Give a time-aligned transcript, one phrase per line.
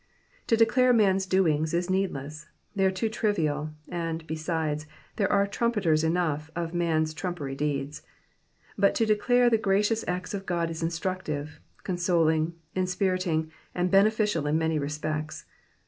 [0.47, 6.03] To declare man^s doings is needless; they are too trivial, and, besides, there are trumpeters
[6.03, 8.01] cmough of man's trumpery deeds;
[8.79, 14.57] but to declare the gracious acts of God is instructive, consoling, inspiriting, and beneficial in
[14.57, 15.45] many respects.